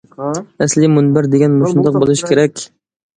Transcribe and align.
ئەسلى 0.65 0.87
مۇنبەر 0.93 1.27
دېگەن 1.33 1.53
مۇشۇنداق 1.57 1.99
بولۇشى 2.05 2.31
كېرەك! 2.31 2.65